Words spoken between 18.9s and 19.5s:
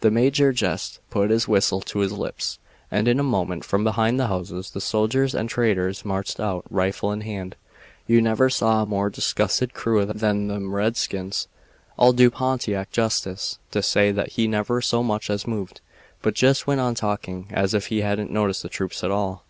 at all.